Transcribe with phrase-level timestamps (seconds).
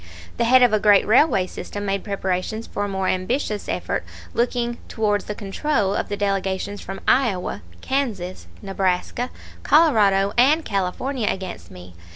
[0.37, 4.79] The head of a great railway system made preparations for a more ambitious effort looking
[4.87, 9.29] towards the control of the delegations from Iowa, Kansas, Nebraska,
[9.61, 11.93] Colorado, and California against me.